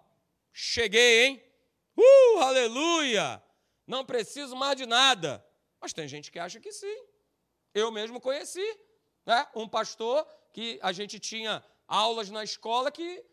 [0.52, 1.44] cheguei, hein?
[1.96, 3.42] Uh, aleluia!
[3.86, 5.44] Não preciso mais de nada.
[5.80, 7.06] Mas tem gente que acha que sim.
[7.74, 8.64] Eu mesmo conheci
[9.26, 9.46] né?
[9.54, 13.24] um pastor que a gente tinha aulas na escola que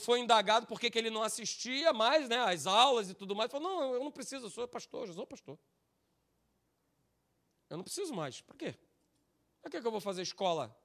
[0.00, 3.50] foi indagado por que ele não assistia mais né, às aulas e tudo mais.
[3.50, 5.58] Falou: Não, eu não preciso, eu sou pastor, eu sou pastor.
[7.68, 8.40] Eu não preciso mais.
[8.40, 8.74] Para quê?
[9.62, 10.76] Para que eu vou fazer escola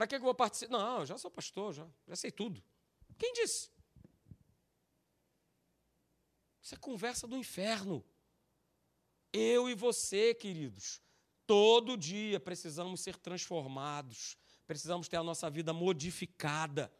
[0.00, 0.72] para que eu vou participar?
[0.72, 2.64] Não, já sou pastor, já, já sei tudo.
[3.18, 3.70] Quem disse?
[6.62, 8.02] Isso é conversa do inferno.
[9.30, 11.02] Eu e você, queridos,
[11.46, 16.90] todo dia precisamos ser transformados, precisamos ter a nossa vida modificada.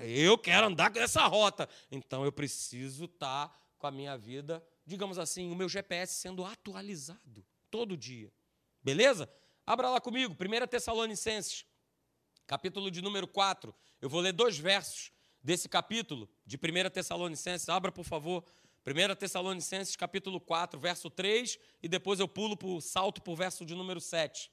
[0.00, 5.18] Eu quero andar nessa rota, então eu preciso estar tá com a minha vida, digamos
[5.18, 8.32] assim, o meu GPS sendo atualizado todo dia.
[8.82, 9.30] Beleza?
[9.66, 11.64] Abra lá comigo, 1 Tessalonicenses,
[12.46, 13.74] capítulo de número 4.
[14.00, 17.68] Eu vou ler dois versos desse capítulo de 1 Tessalonicenses.
[17.68, 18.44] Abra, por favor.
[18.86, 23.64] 1 Tessalonicenses, capítulo 4, verso 3, e depois eu pulo para salto para o verso
[23.64, 24.50] de número 7.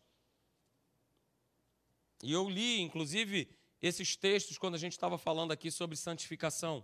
[2.23, 3.49] E eu li, inclusive,
[3.87, 6.83] esses textos quando a gente estava falando aqui sobre santificação.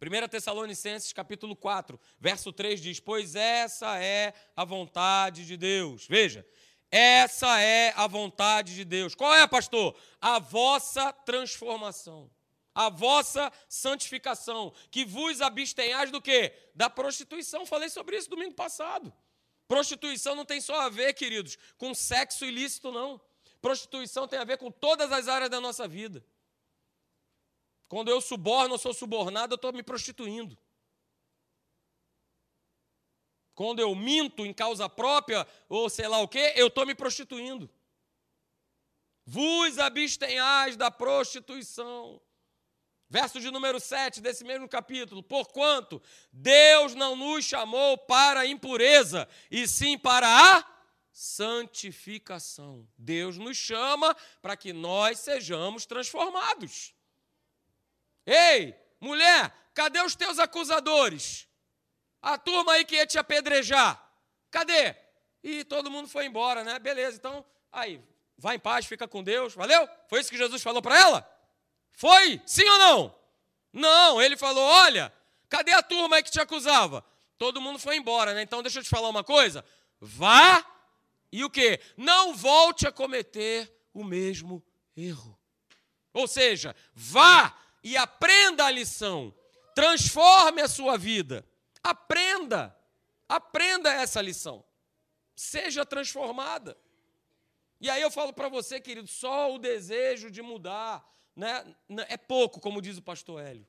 [0.00, 6.06] 1 Tessalonicenses, capítulo 4, verso 3 diz: Pois essa é a vontade de Deus.
[6.06, 6.46] Veja,
[6.90, 9.14] essa é a vontade de Deus.
[9.14, 9.94] Qual é, pastor?
[10.20, 12.30] A vossa transformação,
[12.74, 16.54] a vossa santificação, que vos abstenhais do quê?
[16.74, 17.66] Da prostituição.
[17.66, 19.12] Falei sobre isso domingo passado.
[19.66, 23.20] Prostituição não tem só a ver, queridos, com sexo ilícito, não.
[23.60, 26.24] Prostituição tem a ver com todas as áreas da nossa vida.
[27.88, 30.56] Quando eu suborno ou sou subornado, eu estou me prostituindo.
[33.54, 37.68] Quando eu minto em causa própria, ou sei lá o quê, eu estou me prostituindo.
[39.24, 42.20] Vos abstenhais da prostituição.
[43.10, 45.22] Verso de número 7 desse mesmo capítulo.
[45.22, 50.64] Porquanto Deus não nos chamou para a impureza, e sim para a
[51.10, 52.86] santificação.
[52.96, 56.94] Deus nos chama para que nós sejamos transformados.
[58.30, 61.48] Ei, mulher, cadê os teus acusadores?
[62.20, 63.98] A turma aí que ia te apedrejar.
[64.50, 64.94] Cadê?
[65.42, 66.78] E todo mundo foi embora, né?
[66.78, 68.02] Beleza, então, aí,
[68.36, 69.88] vai em paz, fica com Deus, valeu?
[70.08, 71.38] Foi isso que Jesus falou para ela?
[71.92, 72.42] Foi?
[72.44, 73.18] Sim ou não?
[73.72, 75.10] Não, ele falou: olha,
[75.48, 77.02] cadê a turma aí que te acusava?
[77.38, 78.42] Todo mundo foi embora, né?
[78.42, 79.64] Então deixa eu te falar uma coisa.
[80.00, 80.64] Vá
[81.32, 81.80] e o quê?
[81.96, 84.62] Não volte a cometer o mesmo
[84.96, 85.38] erro.
[86.12, 89.34] Ou seja, vá e aprenda a lição.
[89.74, 91.46] Transforme a sua vida.
[91.82, 92.76] Aprenda.
[93.28, 94.64] Aprenda essa lição.
[95.34, 96.76] Seja transformada.
[97.80, 101.64] E aí eu falo para você, querido, só o desejo de mudar, né,
[102.08, 103.66] é pouco, como diz o pastor Hélio.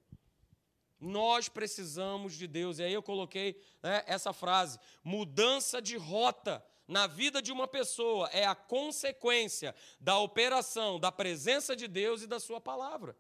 [1.00, 2.80] Nós precisamos de Deus.
[2.80, 8.28] E aí eu coloquei né, essa frase: mudança de rota na vida de uma pessoa
[8.34, 13.16] é a consequência da operação da presença de Deus e da Sua palavra.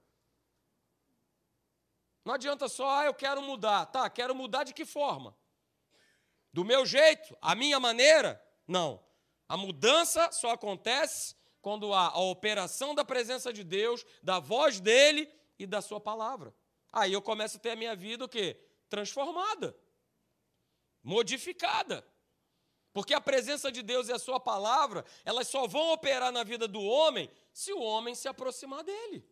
[2.23, 3.85] Não adianta só, ah, eu quero mudar.
[3.87, 5.35] Tá, quero mudar de que forma?
[6.51, 7.37] Do meu jeito?
[7.41, 8.43] A minha maneira?
[8.67, 9.03] Não.
[9.47, 15.29] A mudança só acontece quando há a operação da presença de Deus, da voz dele
[15.57, 16.53] e da sua palavra.
[16.91, 18.59] Aí eu começo a ter a minha vida o quê?
[18.89, 19.75] Transformada,
[21.03, 22.05] modificada.
[22.91, 26.67] Porque a presença de Deus e a sua palavra, elas só vão operar na vida
[26.67, 29.27] do homem se o homem se aproximar dele.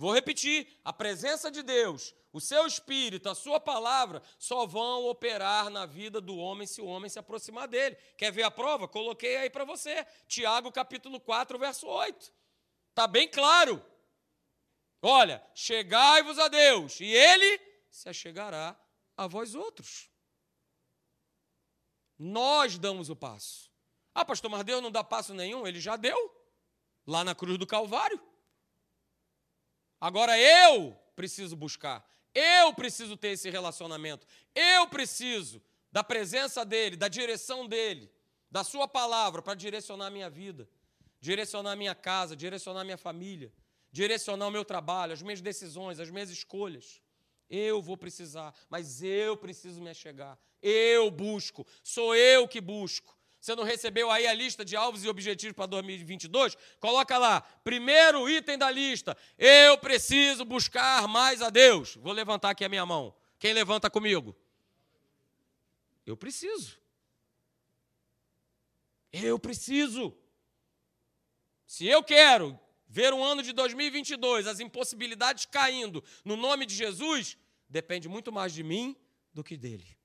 [0.00, 5.68] Vou repetir: a presença de Deus, o seu espírito, a sua palavra só vão operar
[5.68, 7.96] na vida do homem se o homem se aproximar dele.
[8.16, 8.88] Quer ver a prova?
[8.88, 10.06] Coloquei aí para você.
[10.26, 12.32] Tiago capítulo 4, verso 8.
[12.88, 13.84] Está bem claro.
[15.02, 17.60] Olha, chegai-vos a Deus, e Ele
[17.90, 18.74] se achegará
[19.18, 20.08] a vós outros.
[22.18, 23.70] Nós damos o passo.
[24.14, 25.66] Ah, pastor, mas Deus não dá passo nenhum?
[25.66, 26.16] Ele já deu,
[27.06, 28.29] lá na cruz do Calvário.
[30.00, 37.08] Agora eu preciso buscar, eu preciso ter esse relacionamento, eu preciso da presença dele, da
[37.08, 38.10] direção dele,
[38.50, 40.68] da sua palavra para direcionar a minha vida,
[41.20, 43.52] direcionar a minha casa, direcionar a minha família,
[43.92, 47.02] direcionar o meu trabalho, as minhas decisões, as minhas escolhas.
[47.48, 50.38] Eu vou precisar, mas eu preciso me achegar.
[50.62, 53.19] Eu busco, sou eu que busco.
[53.40, 56.56] Você não recebeu aí a lista de alvos e objetivos para 2022?
[56.78, 61.96] Coloca lá, primeiro item da lista: eu preciso buscar mais a Deus.
[61.96, 63.14] Vou levantar aqui a minha mão.
[63.38, 64.36] Quem levanta comigo?
[66.04, 66.78] Eu preciso.
[69.10, 70.14] Eu preciso.
[71.66, 77.38] Se eu quero ver um ano de 2022, as impossibilidades caindo no nome de Jesus,
[77.68, 78.94] depende muito mais de mim
[79.32, 79.99] do que dele.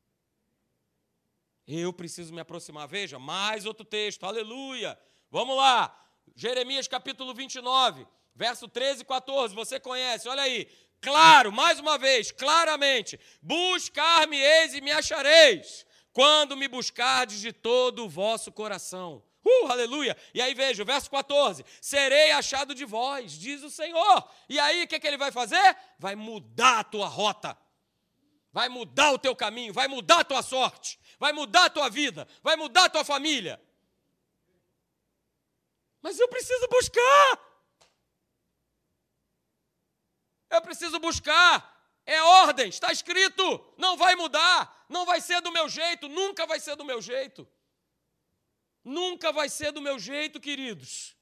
[1.68, 2.88] Eu preciso me aproximar.
[2.88, 4.98] Veja, mais outro texto, aleluia.
[5.32, 5.96] Vamos lá,
[6.36, 9.56] Jeremias capítulo 29, verso 13 e 14.
[9.56, 10.68] Você conhece, olha aí.
[11.02, 18.10] Claro, mais uma vez, claramente: buscar-me-eis e me achareis, quando me buscardes de todo o
[18.10, 19.24] vosso coração.
[19.44, 20.18] Uh, aleluia!
[20.34, 24.28] E aí veja, o verso 14: Serei achado de vós, diz o Senhor.
[24.50, 25.78] E aí o que, que ele vai fazer?
[26.00, 27.56] Vai mudar a tua rota,
[28.52, 32.28] vai mudar o teu caminho, vai mudar a tua sorte, vai mudar a tua vida,
[32.42, 33.62] vai mudar a tua família.
[36.02, 37.40] Mas eu preciso buscar.
[40.50, 41.74] Eu preciso buscar.
[42.06, 43.74] É ordem, está escrito.
[43.78, 44.86] Não vai mudar.
[44.88, 46.08] Não vai ser do meu jeito.
[46.08, 47.48] Nunca vai ser do meu jeito.
[48.84, 51.15] Nunca vai ser do meu jeito, queridos.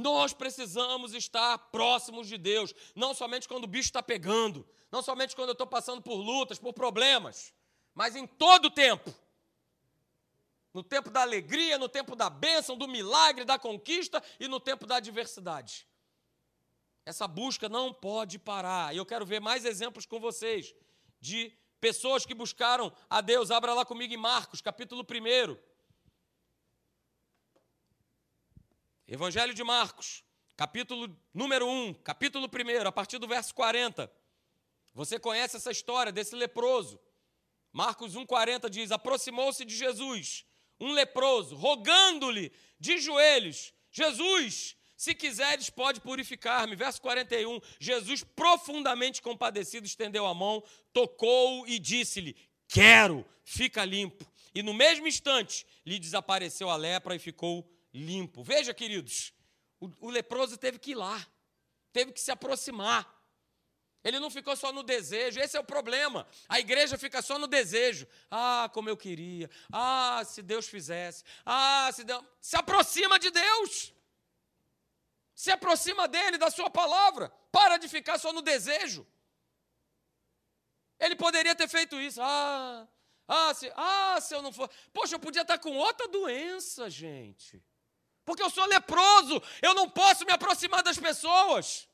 [0.00, 5.36] Nós precisamos estar próximos de Deus, não somente quando o bicho está pegando, não somente
[5.36, 7.52] quando eu estou passando por lutas, por problemas,
[7.94, 9.14] mas em todo o tempo.
[10.72, 14.86] No tempo da alegria, no tempo da bênção, do milagre, da conquista e no tempo
[14.86, 15.86] da adversidade.
[17.04, 18.94] Essa busca não pode parar.
[18.94, 20.72] E eu quero ver mais exemplos com vocês
[21.20, 23.50] de pessoas que buscaram a Deus.
[23.50, 25.69] Abra lá comigo em Marcos, capítulo 1.
[29.10, 30.22] Evangelho de Marcos,
[30.56, 34.08] capítulo número 1, capítulo 1, a partir do verso 40.
[34.94, 37.00] Você conhece essa história desse leproso.
[37.72, 40.46] Marcos 1,40 diz: Aproximou-se de Jesus
[40.78, 46.76] um leproso, rogando-lhe de joelhos: Jesus, se quiseres, pode purificar-me.
[46.76, 47.58] Verso 41.
[47.80, 52.36] Jesus, profundamente compadecido, estendeu a mão, tocou e disse-lhe:
[52.68, 54.24] Quero, fica limpo.
[54.54, 58.42] E no mesmo instante lhe desapareceu a lepra e ficou limpo.
[58.42, 59.32] Veja, queridos,
[59.78, 61.26] o, o leproso teve que ir lá,
[61.92, 63.18] teve que se aproximar.
[64.02, 66.26] Ele não ficou só no desejo, esse é o problema.
[66.48, 68.06] A igreja fica só no desejo.
[68.30, 69.50] Ah, como eu queria.
[69.70, 71.22] Ah, se Deus fizesse.
[71.44, 72.24] Ah, se Deus.
[72.40, 73.92] Se aproxima de Deus.
[75.34, 77.30] Se aproxima dele, da sua palavra.
[77.52, 79.06] Para de ficar só no desejo.
[80.98, 82.20] Ele poderia ter feito isso.
[82.22, 82.88] Ah,
[83.28, 84.70] ah, se, ah, se eu não for.
[84.94, 87.62] Poxa, eu podia estar com outra doença, gente.
[88.24, 91.88] Porque eu sou leproso, eu não posso me aproximar das pessoas.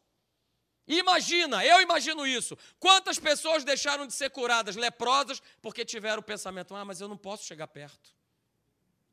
[0.86, 2.56] Imagina, eu imagino isso.
[2.78, 7.16] Quantas pessoas deixaram de ser curadas, leprosas, porque tiveram o pensamento: ah, mas eu não
[7.16, 8.14] posso chegar perto.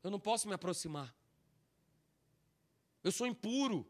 [0.02, 1.12] Eu não posso me aproximar.
[3.02, 3.86] Eu sou impuro.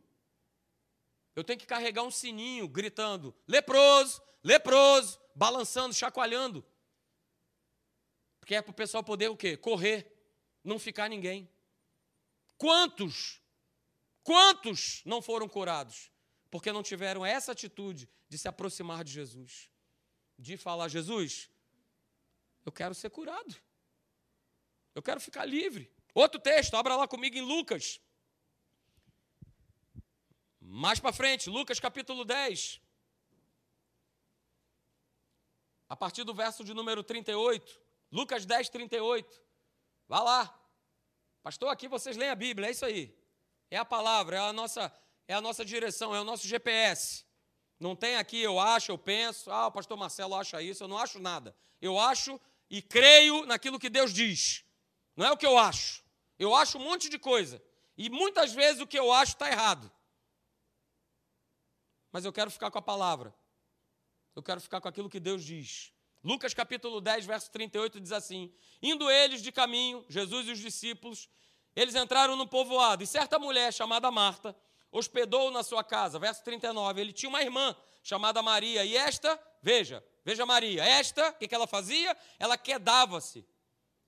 [1.37, 6.65] Eu tenho que carregar um sininho gritando: leproso, leproso, balançando, chacoalhando.
[8.41, 9.57] Porque é para o pessoal poder o quê?
[9.57, 10.11] Correr,
[10.63, 11.51] não ficar ninguém.
[12.65, 13.43] Quantos,
[14.23, 16.15] quantos não foram curados?
[16.55, 19.69] porque não tiveram essa atitude de se aproximar de Jesus,
[20.39, 21.51] de falar: Jesus,
[22.65, 23.57] eu quero ser curado,
[24.95, 25.93] eu quero ficar livre.
[26.15, 28.01] Outro texto, abra lá comigo em Lucas.
[30.61, 32.81] Mais para frente, Lucas capítulo 10.
[35.89, 37.83] A partir do verso de número 38.
[38.13, 39.43] Lucas 10, 38.
[40.07, 40.64] Vá lá.
[41.45, 43.15] Pastor, aqui vocês leem a Bíblia, é isso aí.
[43.71, 44.91] É a palavra, é a nossa
[45.29, 47.23] é a nossa direção, é o nosso GPS.
[47.79, 50.97] Não tem aqui eu acho, eu penso, ah, o pastor Marcelo acha isso, eu não
[50.97, 51.55] acho nada.
[51.83, 52.41] Eu acho
[52.71, 54.65] e creio naquilo que Deus diz.
[55.15, 56.03] Não é o que eu acho.
[56.39, 57.63] Eu acho um monte de coisa.
[57.95, 59.93] E muitas vezes o que eu acho está errado.
[62.11, 63.35] Mas eu quero ficar com a palavra.
[64.35, 65.93] Eu quero ficar com aquilo que Deus diz.
[66.25, 68.51] Lucas capítulo 10, verso 38 diz assim:
[68.83, 71.29] Indo eles de caminho, Jesus e os discípulos,
[71.77, 74.57] eles entraram no povoado, e certa mulher chamada Marta
[74.91, 76.19] hospedou na sua casa.
[76.19, 77.01] Verso 39.
[77.01, 81.55] Ele tinha uma irmã chamada Maria, e esta, veja, veja Maria, esta, o que, que
[81.55, 82.17] ela fazia?
[82.39, 83.47] Ela quedava-se.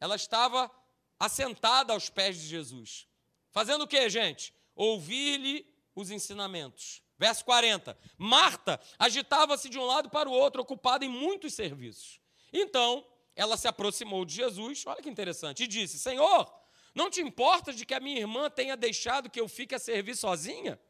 [0.00, 0.70] Ela estava
[1.18, 3.06] assentada aos pés de Jesus.
[3.50, 4.54] Fazendo o que, gente?
[4.74, 7.02] Ouvir-lhe os ensinamentos.
[7.18, 7.96] Verso 40.
[8.18, 12.20] Marta agitava-se de um lado para o outro, ocupada em muitos serviços.
[12.52, 16.52] Então, ela se aproximou de Jesus, olha que interessante, e disse: Senhor,
[16.94, 20.16] não te importa de que a minha irmã tenha deixado que eu fique a servir
[20.16, 20.80] sozinha?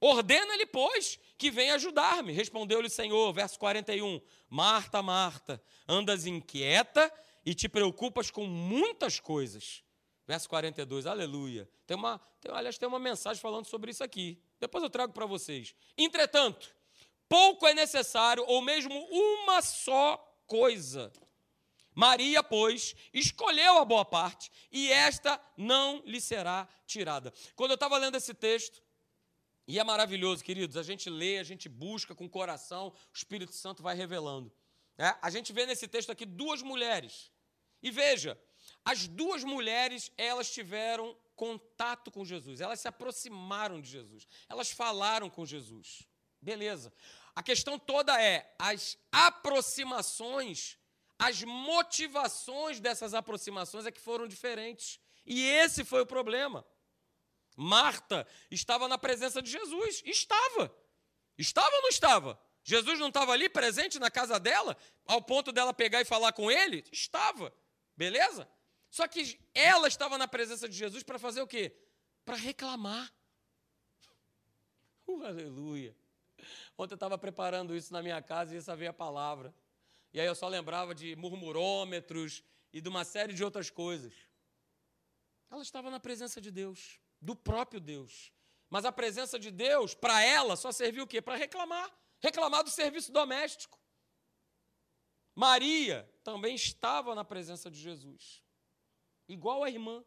[0.00, 2.32] Ordena-lhe, pois, que venha ajudar-me.
[2.32, 4.20] Respondeu-lhe o Senhor, verso 41.
[4.50, 7.12] Marta, Marta, andas inquieta
[7.46, 9.84] e te preocupas com muitas coisas.
[10.26, 11.68] Verso 42, aleluia.
[11.86, 14.40] Tem uma, tem, aliás, tem uma mensagem falando sobre isso aqui.
[14.60, 15.74] Depois eu trago para vocês.
[15.98, 16.74] Entretanto,
[17.28, 20.16] pouco é necessário, ou mesmo uma só
[20.46, 21.12] coisa.
[21.94, 27.32] Maria, pois, escolheu a boa parte, e esta não lhe será tirada.
[27.54, 28.82] Quando eu estava lendo esse texto,
[29.66, 33.52] e é maravilhoso, queridos, a gente lê, a gente busca com o coração, o Espírito
[33.52, 34.52] Santo vai revelando.
[34.98, 35.14] É?
[35.20, 37.30] A gente vê nesse texto aqui duas mulheres.
[37.82, 38.38] E veja,
[38.84, 45.30] as duas mulheres, elas tiveram contato com Jesus, elas se aproximaram de Jesus, elas falaram
[45.30, 46.08] com Jesus.
[46.40, 46.92] Beleza.
[47.34, 50.78] A questão toda é as aproximações
[51.22, 54.98] as motivações dessas aproximações é que foram diferentes.
[55.24, 56.66] E esse foi o problema.
[57.56, 60.02] Marta estava na presença de Jesus.
[60.04, 60.76] Estava.
[61.38, 62.40] Estava ou não estava?
[62.64, 64.76] Jesus não estava ali presente na casa dela,
[65.06, 66.84] ao ponto dela pegar e falar com ele?
[66.90, 67.54] Estava.
[67.96, 68.48] Beleza?
[68.92, 71.74] Só que ela estava na presença de Jesus para fazer o quê?
[72.26, 73.10] Para reclamar.
[75.06, 75.96] Uh, aleluia.
[76.76, 79.54] Ontem eu estava preparando isso na minha casa e essa veio a palavra.
[80.12, 84.12] E aí eu só lembrava de murmurômetros e de uma série de outras coisas.
[85.50, 88.30] Ela estava na presença de Deus, do próprio Deus.
[88.68, 91.22] Mas a presença de Deus, para ela, só serviu o quê?
[91.22, 91.90] Para reclamar.
[92.20, 93.80] Reclamar do serviço doméstico.
[95.34, 98.42] Maria também estava na presença de Jesus.
[99.28, 100.04] Igual a irmã.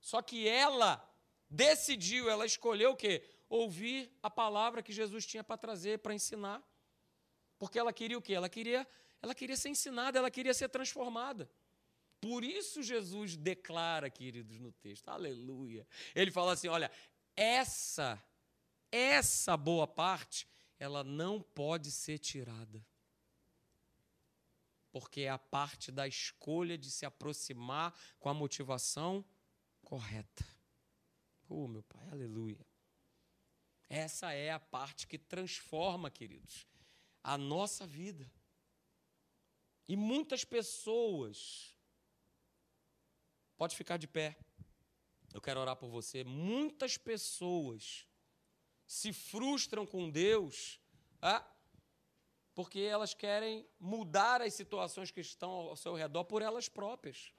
[0.00, 1.02] Só que ela
[1.48, 3.22] decidiu, ela escolheu o quê?
[3.48, 6.62] Ouvir a palavra que Jesus tinha para trazer, para ensinar.
[7.58, 8.34] Porque ela queria o quê?
[8.34, 8.86] Ela queria
[9.22, 11.50] ela queria ser ensinada, ela queria ser transformada.
[12.20, 15.86] Por isso Jesus declara, queridos, no texto, aleluia.
[16.14, 16.90] Ele fala assim: olha,
[17.34, 18.22] essa,
[18.90, 20.46] essa boa parte,
[20.78, 22.84] ela não pode ser tirada.
[24.96, 29.22] Porque é a parte da escolha de se aproximar com a motivação
[29.84, 30.42] correta.
[31.46, 32.66] Oh, meu Pai, aleluia.
[33.90, 36.66] Essa é a parte que transforma, queridos,
[37.22, 38.32] a nossa vida.
[39.86, 41.76] E muitas pessoas,
[43.54, 44.34] pode ficar de pé,
[45.34, 46.24] eu quero orar por você.
[46.24, 48.08] Muitas pessoas
[48.86, 50.80] se frustram com Deus
[51.20, 51.46] ah,
[52.56, 57.30] porque elas querem mudar as situações que estão ao seu redor por elas próprias.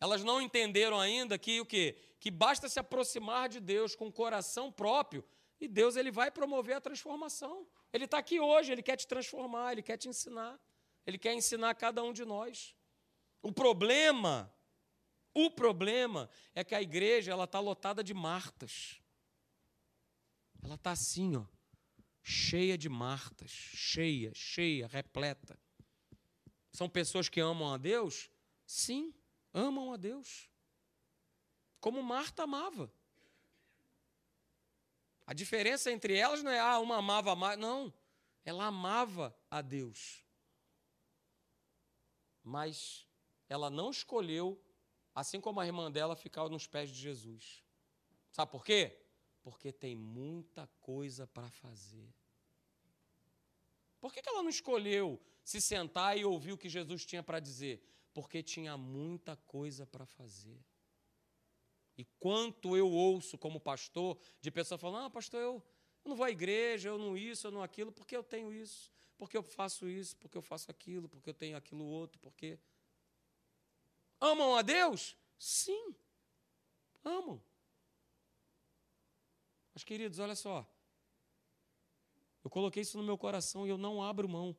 [0.00, 1.98] Elas não entenderam ainda que o quê?
[2.20, 5.24] Que basta se aproximar de Deus com o coração próprio
[5.60, 7.66] e Deus ele vai promover a transformação.
[7.92, 10.56] Ele está aqui hoje, ele quer te transformar, ele quer te ensinar,
[11.04, 12.76] ele quer ensinar cada um de nós.
[13.42, 14.54] O problema,
[15.34, 19.00] o problema é que a igreja ela está lotada de Martas.
[20.62, 21.44] Ela está assim, ó,
[22.26, 25.60] cheia de Martas, cheia, cheia, repleta.
[26.72, 28.30] São pessoas que amam a Deus?
[28.66, 29.14] Sim,
[29.52, 30.50] amam a Deus.
[31.78, 32.90] Como Marta amava.
[35.26, 37.58] A diferença entre elas não é, ah, uma amava mais.
[37.58, 37.92] Não,
[38.42, 40.24] ela amava a Deus.
[42.42, 43.06] Mas
[43.50, 44.58] ela não escolheu,
[45.14, 47.62] assim como a irmã dela, ficar nos pés de Jesus.
[48.30, 49.03] Sabe por quê?
[49.44, 52.08] Porque tem muita coisa para fazer.
[54.00, 57.86] Por que ela não escolheu se sentar e ouvir o que Jesus tinha para dizer?
[58.14, 60.58] Porque tinha muita coisa para fazer.
[61.96, 65.62] E quanto eu ouço como pastor de pessoas falando: ah, pastor, eu,
[66.04, 68.90] eu não vou à igreja, eu não isso, eu não aquilo, porque eu tenho isso,
[69.18, 72.58] porque eu faço isso, porque eu faço aquilo, porque eu tenho aquilo outro, porque.
[74.18, 75.14] Amam a Deus?
[75.38, 75.94] Sim,
[77.04, 77.42] amam.
[79.74, 80.64] Mas, queridos, olha só.
[82.44, 84.56] Eu coloquei isso no meu coração e eu não abro mão.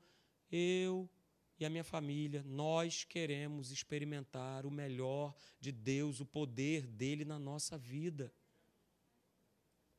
[0.52, 1.10] Eu
[1.58, 7.40] e a minha família, nós queremos experimentar o melhor de Deus, o poder dele na
[7.40, 8.34] nossa vida.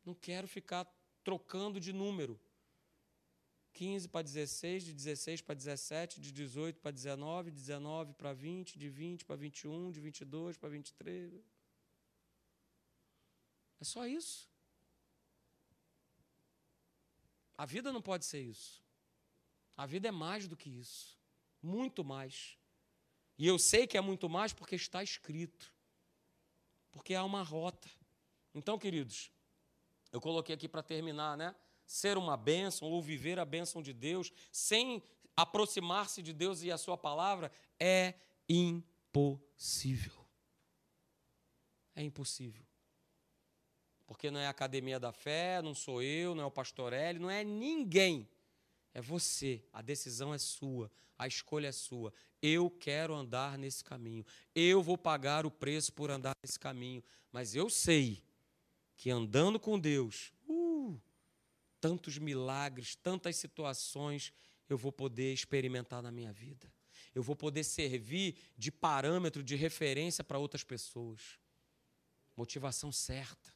[0.05, 0.85] Não quero ficar
[1.25, 2.39] trocando de número.
[3.73, 8.79] 15 para 16, de 16 para 17, de 18 para 19, de 19 para 20,
[8.79, 11.33] de 20 para 21, de 22 para 23.
[13.81, 14.49] É só isso.
[17.57, 18.83] A vida não pode ser isso.
[19.77, 21.19] A vida é mais do que isso.
[21.63, 22.59] Muito mais.
[23.39, 25.73] E eu sei que é muito mais porque está escrito.
[26.91, 27.91] Porque há uma rota.
[28.55, 29.31] Então, queridos,
[30.11, 31.55] eu coloquei aqui para terminar, né?
[31.87, 35.03] Ser uma bênção ou viver a bênção de Deus sem
[35.37, 38.15] aproximar-se de Deus e a sua palavra é
[38.49, 40.27] impossível.
[41.95, 42.66] É impossível.
[44.07, 47.19] Porque não é a academia da fé, não sou eu, não é o pastor L,
[47.19, 48.29] não é ninguém.
[48.95, 49.63] É você.
[49.73, 52.13] A decisão é sua, a escolha é sua.
[52.41, 54.25] Eu quero andar nesse caminho.
[54.55, 57.03] Eu vou pagar o preço por andar nesse caminho.
[57.33, 58.23] Mas eu sei
[58.97, 61.01] que andando com Deus, uh,
[61.81, 64.33] tantos milagres, tantas situações
[64.69, 66.73] eu vou poder experimentar na minha vida.
[67.15, 71.39] Eu vou poder servir de parâmetro, de referência para outras pessoas.
[72.37, 73.56] Motivação certa.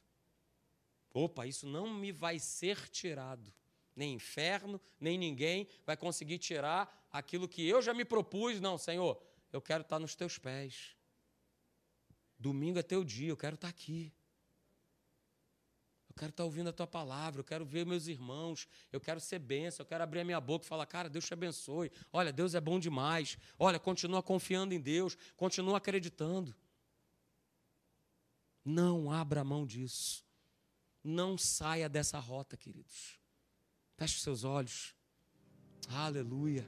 [1.13, 3.53] Opa, isso não me vai ser tirado.
[3.95, 8.59] Nem inferno, nem ninguém vai conseguir tirar aquilo que eu já me propus.
[8.61, 10.95] Não, Senhor, eu quero estar nos teus pés.
[12.39, 14.13] Domingo é teu dia, eu quero estar aqui.
[16.09, 19.39] Eu quero estar ouvindo a tua palavra, eu quero ver meus irmãos, eu quero ser
[19.39, 21.91] benção, eu quero abrir a minha boca e falar, cara, Deus te abençoe.
[22.11, 23.37] Olha, Deus é bom demais.
[23.57, 26.53] Olha, continua confiando em Deus, continua acreditando.
[28.63, 30.25] Não abra mão disso.
[31.03, 33.19] Não saia dessa rota, queridos.
[33.97, 34.95] Feche os seus olhos.
[35.89, 36.67] Aleluia.